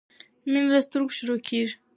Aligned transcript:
مينه 0.51 0.69
له 0.75 0.79
سترګو 0.87 1.15
شروع 1.17 1.39
کیږی 1.47 1.75